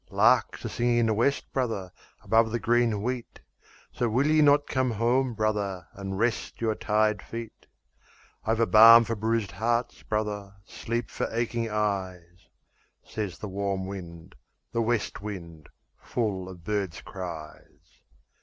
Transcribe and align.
"Larks 0.09 0.65
are 0.65 0.69
singing 0.69 0.97
in 0.97 1.05
the 1.05 1.13
west, 1.13 1.53
brother, 1.53 1.91
above 2.23 2.49
the 2.51 2.57
green 2.59 3.03
wheat, 3.03 3.39
So 3.91 4.09
will 4.09 4.25
ye 4.25 4.41
not 4.41 4.65
come 4.65 4.89
home, 4.89 5.35
brother, 5.35 5.89
and 5.93 6.17
rest 6.17 6.59
your 6.59 6.73
tired 6.73 7.21
feet? 7.21 7.67
I've 8.43 8.59
a 8.59 8.65
balm 8.65 9.03
for 9.03 9.15
bruised 9.15 9.51
hearts, 9.51 10.01
brother, 10.01 10.55
sleep 10.65 11.11
for 11.11 11.31
aching 11.31 11.69
eyes," 11.69 12.47
Says 13.03 13.37
the 13.37 13.47
warm 13.47 13.85
wind, 13.85 14.33
the 14.71 14.81
west 14.81 15.21
wind, 15.21 15.69
full 15.99 16.49
of 16.49 16.63
birds' 16.63 17.01
cries. 17.01 18.01